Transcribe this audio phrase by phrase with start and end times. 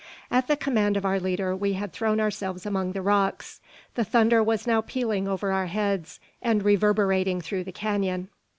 [0.31, 3.61] At the command of our leader we had thrown ourselves among the rocks.
[3.93, 8.29] The thunder was now pealing over our heads, and reverberating through the canon.